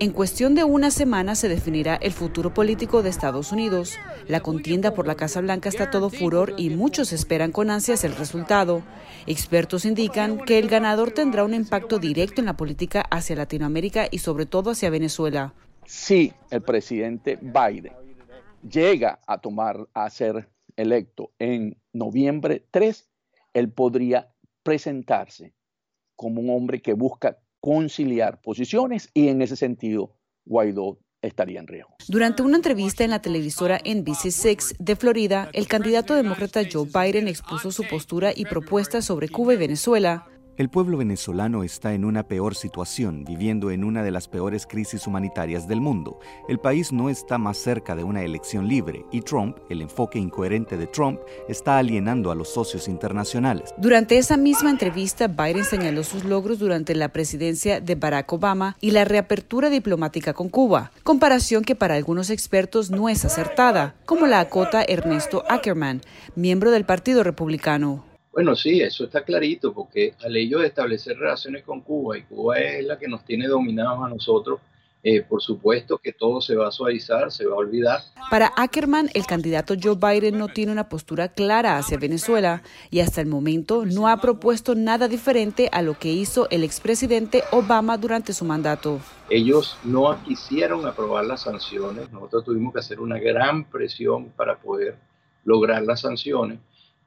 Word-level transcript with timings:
En 0.00 0.12
cuestión 0.12 0.54
de 0.54 0.62
una 0.62 0.92
semana 0.92 1.34
se 1.34 1.48
definirá 1.48 1.96
el 1.96 2.12
futuro 2.12 2.54
político 2.54 3.02
de 3.02 3.10
Estados 3.10 3.50
Unidos. 3.50 3.96
La 4.28 4.38
contienda 4.38 4.94
por 4.94 5.08
la 5.08 5.16
Casa 5.16 5.40
Blanca 5.40 5.68
está 5.68 5.90
todo 5.90 6.08
furor 6.08 6.54
y 6.56 6.70
muchos 6.70 7.12
esperan 7.12 7.50
con 7.50 7.68
ansias 7.68 8.04
el 8.04 8.14
resultado. 8.14 8.84
Expertos 9.26 9.84
indican 9.84 10.38
que 10.38 10.60
el 10.60 10.68
ganador 10.68 11.10
tendrá 11.10 11.42
un 11.42 11.52
impacto 11.52 11.98
directo 11.98 12.40
en 12.40 12.46
la 12.46 12.56
política 12.56 13.00
hacia 13.10 13.34
Latinoamérica 13.34 14.06
y 14.08 14.18
sobre 14.18 14.46
todo 14.46 14.70
hacia 14.70 14.88
Venezuela. 14.88 15.52
Si 15.84 16.32
el 16.50 16.62
presidente 16.62 17.36
Biden 17.42 17.92
llega 18.62 19.18
a 19.26 19.38
tomar 19.38 19.88
a 19.94 20.08
ser 20.10 20.48
electo 20.76 21.32
en 21.40 21.76
noviembre 21.92 22.64
3, 22.70 23.08
él 23.52 23.72
podría 23.72 24.28
presentarse 24.62 25.54
como 26.14 26.40
un 26.40 26.50
hombre 26.50 26.80
que 26.80 26.92
busca 26.92 27.38
conciliar 27.60 28.40
posiciones 28.40 29.10
y 29.14 29.28
en 29.28 29.42
ese 29.42 29.56
sentido 29.56 30.14
Guaidó 30.44 30.98
estaría 31.22 31.60
en 31.60 31.66
riesgo. 31.66 31.96
Durante 32.08 32.42
una 32.42 32.56
entrevista 32.56 33.04
en 33.04 33.10
la 33.10 33.20
televisora 33.20 33.80
NBC6 33.80 34.76
de 34.78 34.96
Florida, 34.96 35.50
el 35.52 35.66
candidato 35.66 36.14
demócrata 36.14 36.62
Joe 36.70 36.86
Biden 36.86 37.28
expuso 37.28 37.72
su 37.72 37.84
postura 37.88 38.32
y 38.34 38.44
propuestas 38.44 39.04
sobre 39.04 39.28
Cuba 39.28 39.54
y 39.54 39.56
Venezuela. 39.56 40.26
El 40.58 40.70
pueblo 40.70 40.98
venezolano 40.98 41.62
está 41.62 41.94
en 41.94 42.04
una 42.04 42.24
peor 42.24 42.56
situación, 42.56 43.22
viviendo 43.24 43.70
en 43.70 43.84
una 43.84 44.02
de 44.02 44.10
las 44.10 44.26
peores 44.26 44.66
crisis 44.66 45.06
humanitarias 45.06 45.68
del 45.68 45.80
mundo. 45.80 46.18
El 46.48 46.58
país 46.58 46.90
no 46.90 47.10
está 47.10 47.38
más 47.38 47.58
cerca 47.58 47.94
de 47.94 48.02
una 48.02 48.24
elección 48.24 48.66
libre 48.66 49.04
y 49.12 49.20
Trump, 49.20 49.58
el 49.70 49.82
enfoque 49.82 50.18
incoherente 50.18 50.76
de 50.76 50.88
Trump, 50.88 51.20
está 51.48 51.78
alienando 51.78 52.32
a 52.32 52.34
los 52.34 52.48
socios 52.48 52.88
internacionales. 52.88 53.72
Durante 53.76 54.18
esa 54.18 54.36
misma 54.36 54.70
entrevista, 54.70 55.28
Biden 55.28 55.64
señaló 55.64 56.02
sus 56.02 56.24
logros 56.24 56.58
durante 56.58 56.96
la 56.96 57.10
presidencia 57.10 57.80
de 57.80 57.94
Barack 57.94 58.32
Obama 58.32 58.76
y 58.80 58.90
la 58.90 59.04
reapertura 59.04 59.70
diplomática 59.70 60.32
con 60.32 60.48
Cuba, 60.48 60.90
comparación 61.04 61.62
que 61.62 61.76
para 61.76 61.94
algunos 61.94 62.30
expertos 62.30 62.90
no 62.90 63.08
es 63.08 63.24
acertada, 63.24 63.94
como 64.04 64.26
la 64.26 64.40
acota 64.40 64.82
Ernesto 64.82 65.44
Ackerman, 65.48 66.00
miembro 66.34 66.72
del 66.72 66.84
Partido 66.84 67.22
Republicano. 67.22 68.07
Bueno, 68.38 68.54
sí, 68.54 68.80
eso 68.80 69.02
está 69.02 69.24
clarito, 69.24 69.72
porque 69.72 70.14
al 70.24 70.36
ellos 70.36 70.62
establecer 70.62 71.18
relaciones 71.18 71.64
con 71.64 71.80
Cuba, 71.80 72.18
y 72.18 72.22
Cuba 72.22 72.56
es 72.60 72.84
la 72.84 72.96
que 72.96 73.08
nos 73.08 73.24
tiene 73.24 73.48
dominados 73.48 73.98
a 74.04 74.08
nosotros, 74.08 74.60
eh, 75.02 75.22
por 75.22 75.42
supuesto 75.42 75.98
que 75.98 76.12
todo 76.12 76.40
se 76.40 76.54
va 76.54 76.68
a 76.68 76.70
suavizar, 76.70 77.32
se 77.32 77.46
va 77.46 77.54
a 77.54 77.58
olvidar. 77.58 78.00
Para 78.30 78.52
Ackerman, 78.56 79.10
el 79.14 79.26
candidato 79.26 79.74
Joe 79.82 79.96
Biden 79.96 80.38
no 80.38 80.46
tiene 80.46 80.70
una 80.70 80.88
postura 80.88 81.26
clara 81.26 81.78
hacia 81.78 81.98
Venezuela 81.98 82.62
y 82.92 83.00
hasta 83.00 83.20
el 83.20 83.26
momento 83.26 83.84
no 83.84 84.06
ha 84.06 84.18
propuesto 84.18 84.76
nada 84.76 85.08
diferente 85.08 85.68
a 85.72 85.82
lo 85.82 85.98
que 85.98 86.12
hizo 86.12 86.48
el 86.50 86.62
expresidente 86.62 87.42
Obama 87.50 87.98
durante 87.98 88.32
su 88.32 88.44
mandato. 88.44 89.00
Ellos 89.30 89.76
no 89.82 90.16
quisieron 90.22 90.86
aprobar 90.86 91.24
las 91.24 91.42
sanciones, 91.42 92.12
nosotros 92.12 92.44
tuvimos 92.44 92.72
que 92.72 92.78
hacer 92.78 93.00
una 93.00 93.18
gran 93.18 93.64
presión 93.64 94.26
para 94.36 94.56
poder 94.58 94.94
lograr 95.44 95.82
las 95.82 96.02
sanciones 96.02 96.60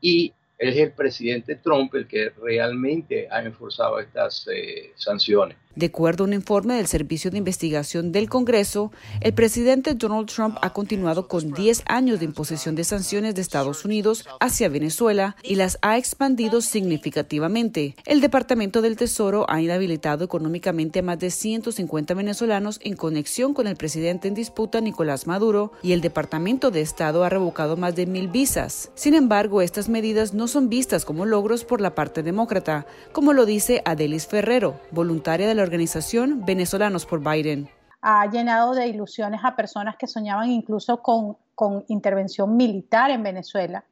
y 0.00 0.32
es 0.58 0.76
el 0.76 0.92
presidente 0.92 1.56
Trump 1.56 1.94
el 1.94 2.06
que 2.06 2.30
realmente 2.30 3.28
ha 3.30 3.42
enforzado 3.42 4.00
estas 4.00 4.46
eh, 4.52 4.92
sanciones. 4.96 5.56
De 5.76 5.86
acuerdo 5.86 6.24
a 6.24 6.26
un 6.26 6.32
informe 6.32 6.76
del 6.76 6.86
Servicio 6.86 7.30
de 7.30 7.36
Investigación 7.36 8.10
del 8.10 8.30
Congreso, 8.30 8.92
el 9.20 9.34
presidente 9.34 9.92
Donald 9.92 10.26
Trump 10.26 10.56
ha 10.62 10.72
continuado 10.72 11.28
con 11.28 11.52
10 11.52 11.82
años 11.84 12.18
de 12.18 12.24
imposición 12.24 12.74
de 12.74 12.82
sanciones 12.82 13.34
de 13.34 13.42
Estados 13.42 13.84
Unidos 13.84 14.26
hacia 14.40 14.70
Venezuela 14.70 15.36
y 15.42 15.56
las 15.56 15.76
ha 15.82 15.98
expandido 15.98 16.62
significativamente. 16.62 17.94
El 18.06 18.22
Departamento 18.22 18.80
del 18.80 18.96
Tesoro 18.96 19.44
ha 19.50 19.60
inhabilitado 19.60 20.24
económicamente 20.24 21.00
a 21.00 21.02
más 21.02 21.18
de 21.18 21.30
150 21.30 22.14
venezolanos 22.14 22.80
en 22.82 22.96
conexión 22.96 23.52
con 23.52 23.66
el 23.66 23.76
presidente 23.76 24.28
en 24.28 24.34
disputa 24.34 24.80
Nicolás 24.80 25.26
Maduro 25.26 25.72
y 25.82 25.92
el 25.92 26.00
Departamento 26.00 26.70
de 26.70 26.80
Estado 26.80 27.22
ha 27.22 27.28
revocado 27.28 27.76
más 27.76 27.94
de 27.94 28.06
mil 28.06 28.28
visas. 28.28 28.90
Sin 28.94 29.12
embargo, 29.12 29.60
estas 29.60 29.90
medidas 29.90 30.32
no 30.32 30.48
son 30.48 30.70
vistas 30.70 31.04
como 31.04 31.26
logros 31.26 31.64
por 31.64 31.82
la 31.82 31.94
parte 31.94 32.22
demócrata, 32.22 32.86
como 33.12 33.34
lo 33.34 33.44
dice 33.44 33.82
Adelis 33.84 34.26
Ferrero, 34.26 34.80
voluntaria 34.90 35.46
de 35.46 35.54
la 35.54 35.65
organización 35.66 36.44
Venezolanos 36.46 37.04
por 37.04 37.20
Biden. 37.20 37.68
Ha 38.00 38.30
llenado 38.30 38.74
de 38.74 38.86
ilusiones 38.86 39.40
a 39.44 39.56
personas 39.56 39.96
que 39.96 40.06
soñaban 40.06 40.50
incluso 40.50 41.02
con, 41.02 41.36
con 41.54 41.84
intervención 41.88 42.56
militar 42.56 43.10
en 43.10 43.22
Venezuela 43.22 43.84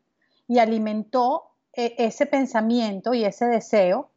y 0.47 0.59
alimentó 0.59 1.51
eh, 1.73 1.95
ese 1.99 2.27
pensamiento 2.27 3.15
y 3.15 3.25
ese 3.25 3.47
deseo 3.47 4.11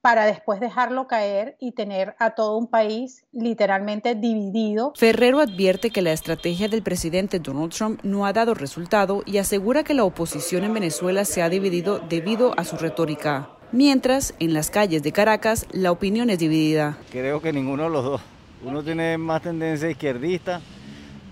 para 0.00 0.24
después 0.24 0.60
dejarlo 0.60 1.06
caer 1.06 1.56
y 1.60 1.72
tener 1.72 2.14
a 2.18 2.30
todo 2.30 2.56
un 2.56 2.66
país 2.66 3.26
literalmente 3.32 4.14
dividido. 4.14 4.92
Ferrero 4.96 5.40
advierte 5.40 5.90
que 5.90 6.02
la 6.02 6.12
estrategia 6.12 6.68
del 6.68 6.82
presidente 6.82 7.38
Donald 7.38 7.72
Trump 7.72 8.00
no 8.02 8.24
ha 8.24 8.32
dado 8.32 8.54
resultado 8.54 9.22
y 9.26 9.38
asegura 9.38 9.84
que 9.84 9.94
la 9.94 10.04
oposición 10.04 10.64
en 10.64 10.74
Venezuela 10.74 11.24
se 11.24 11.42
ha 11.42 11.48
dividido 11.48 11.98
debido 11.98 12.58
a 12.58 12.64
su 12.64 12.76
retórica. 12.76 13.59
Mientras, 13.72 14.34
en 14.40 14.52
las 14.52 14.68
calles 14.68 15.04
de 15.04 15.12
Caracas, 15.12 15.66
la 15.70 15.92
opinión 15.92 16.28
es 16.28 16.40
dividida. 16.40 16.98
Creo 17.12 17.40
que 17.40 17.52
ninguno 17.52 17.84
de 17.84 17.90
los 17.90 18.04
dos. 18.04 18.20
Uno 18.64 18.82
tiene 18.82 19.16
más 19.16 19.42
tendencia 19.42 19.88
izquierdista, 19.88 20.60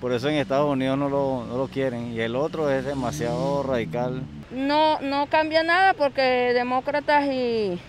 por 0.00 0.12
eso 0.12 0.28
en 0.28 0.36
Estados 0.36 0.70
Unidos 0.70 0.96
no 0.96 1.08
lo, 1.08 1.44
no 1.46 1.58
lo 1.58 1.66
quieren, 1.66 2.12
y 2.12 2.20
el 2.20 2.36
otro 2.36 2.70
es 2.70 2.84
demasiado 2.84 3.64
radical. 3.64 4.22
No, 4.52 5.00
no 5.00 5.26
cambia 5.26 5.64
nada 5.64 5.94
porque 5.94 6.22
demócratas 6.22 7.26
y 7.26 7.80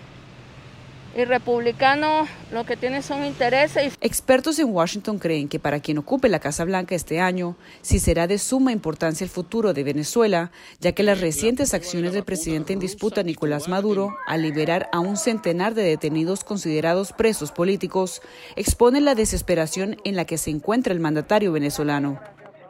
y 1.16 1.24
republicanos 1.24 2.28
lo 2.52 2.64
que 2.64 2.76
tienen 2.76 3.02
son 3.02 3.24
intereses. 3.24 3.96
Expertos 4.00 4.58
en 4.58 4.72
Washington 4.72 5.18
creen 5.18 5.48
que 5.48 5.58
para 5.58 5.80
quien 5.80 5.98
ocupe 5.98 6.28
la 6.28 6.38
Casa 6.38 6.64
Blanca 6.64 6.94
este 6.94 7.20
año, 7.20 7.56
sí 7.82 7.98
será 7.98 8.26
de 8.26 8.38
suma 8.38 8.72
importancia 8.72 9.24
el 9.24 9.30
futuro 9.30 9.72
de 9.72 9.82
Venezuela, 9.82 10.52
ya 10.78 10.92
que 10.92 11.02
las 11.02 11.20
recientes 11.20 11.74
acciones 11.74 12.12
del 12.12 12.24
presidente 12.24 12.72
en 12.72 12.78
disputa 12.78 13.22
Nicolás 13.22 13.68
Maduro 13.68 14.16
al 14.26 14.42
liberar 14.42 14.88
a 14.92 15.00
un 15.00 15.16
centenar 15.16 15.74
de 15.74 15.82
detenidos 15.82 16.44
considerados 16.44 17.12
presos 17.12 17.52
políticos 17.52 18.22
exponen 18.56 19.04
la 19.04 19.14
desesperación 19.14 19.96
en 20.04 20.16
la 20.16 20.24
que 20.24 20.38
se 20.38 20.50
encuentra 20.50 20.92
el 20.92 21.00
mandatario 21.00 21.52
venezolano. 21.52 22.20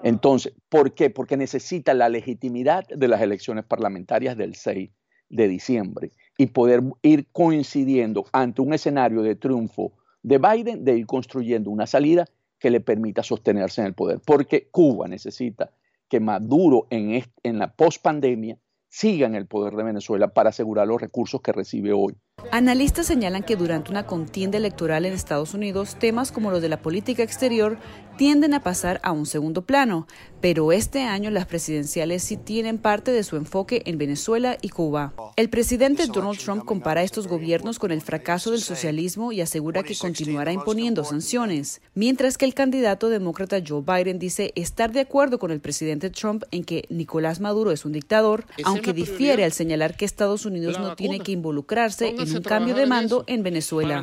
Entonces, 0.02 0.54
¿por 0.70 0.94
qué? 0.94 1.10
Porque 1.10 1.36
necesita 1.36 1.92
la 1.92 2.08
legitimidad 2.08 2.86
de 2.88 3.08
las 3.08 3.20
elecciones 3.20 3.64
parlamentarias 3.66 4.36
del 4.36 4.54
6 4.54 4.90
de 5.28 5.48
diciembre 5.48 6.10
y 6.40 6.46
poder 6.46 6.82
ir 7.02 7.26
coincidiendo 7.32 8.24
ante 8.32 8.62
un 8.62 8.72
escenario 8.72 9.20
de 9.20 9.36
triunfo 9.36 9.92
de 10.22 10.38
Biden, 10.38 10.86
de 10.86 10.96
ir 10.96 11.04
construyendo 11.04 11.68
una 11.68 11.86
salida 11.86 12.24
que 12.58 12.70
le 12.70 12.80
permita 12.80 13.22
sostenerse 13.22 13.82
en 13.82 13.88
el 13.88 13.92
poder. 13.92 14.20
Porque 14.24 14.68
Cuba 14.70 15.06
necesita 15.06 15.70
que 16.08 16.18
Maduro 16.18 16.86
en, 16.88 17.22
en 17.42 17.58
la 17.58 17.70
pospandemia 17.74 18.56
siga 18.88 19.26
en 19.26 19.34
el 19.34 19.46
poder 19.46 19.74
de 19.74 19.82
Venezuela 19.82 20.28
para 20.28 20.48
asegurar 20.48 20.86
los 20.86 20.98
recursos 20.98 21.42
que 21.42 21.52
recibe 21.52 21.92
hoy. 21.92 22.16
Analistas 22.52 23.06
señalan 23.06 23.42
que 23.42 23.56
durante 23.56 23.90
una 23.90 24.06
contienda 24.06 24.58
electoral 24.58 25.06
en 25.06 25.12
Estados 25.12 25.54
Unidos, 25.54 25.96
temas 25.98 26.32
como 26.32 26.50
los 26.50 26.60
de 26.60 26.68
la 26.68 26.82
política 26.82 27.22
exterior 27.22 27.78
tienden 28.20 28.52
a 28.52 28.62
pasar 28.62 29.00
a 29.02 29.12
un 29.12 29.24
segundo 29.24 29.62
plano, 29.62 30.06
pero 30.42 30.72
este 30.72 31.04
año 31.04 31.30
las 31.30 31.46
presidenciales 31.46 32.22
sí 32.22 32.36
tienen 32.36 32.76
parte 32.76 33.12
de 33.12 33.24
su 33.24 33.36
enfoque 33.36 33.82
en 33.86 33.96
Venezuela 33.96 34.58
y 34.60 34.68
Cuba. 34.68 35.14
El 35.36 35.48
presidente 35.48 36.06
Donald 36.06 36.38
Trump 36.38 36.66
compara 36.66 37.02
estos 37.02 37.28
gobiernos 37.28 37.78
con 37.78 37.92
el 37.92 38.02
fracaso 38.02 38.50
del 38.50 38.60
socialismo 38.60 39.32
y 39.32 39.40
asegura 39.40 39.82
que 39.82 39.96
continuará 39.96 40.52
imponiendo 40.52 41.02
sanciones, 41.02 41.80
mientras 41.94 42.36
que 42.36 42.44
el 42.44 42.52
candidato 42.52 43.08
demócrata 43.08 43.62
Joe 43.66 43.82
Biden 43.82 44.18
dice 44.18 44.52
estar 44.54 44.92
de 44.92 45.00
acuerdo 45.00 45.38
con 45.38 45.50
el 45.50 45.60
presidente 45.60 46.10
Trump 46.10 46.42
en 46.50 46.64
que 46.64 46.84
Nicolás 46.90 47.40
Maduro 47.40 47.70
es 47.70 47.86
un 47.86 47.92
dictador, 47.92 48.44
aunque 48.64 48.92
difiere 48.92 49.44
al 49.44 49.52
señalar 49.52 49.96
que 49.96 50.04
Estados 50.04 50.44
Unidos 50.44 50.78
no 50.78 50.94
tiene 50.94 51.20
que 51.20 51.32
involucrarse 51.32 52.08
en 52.08 52.26
un 52.34 52.42
cambio 52.42 52.74
de 52.74 52.86
mando 52.86 53.24
en 53.26 53.42
Venezuela. 53.42 54.02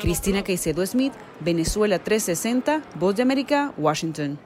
Cristina 0.00 0.42
Caicedo 0.42 0.84
Smith, 0.86 1.12
Venezuela 1.40 1.98
360, 1.98 2.82
Voz 2.98 3.16
de 3.16 3.22
América, 3.22 3.72
Washington. 3.76 4.38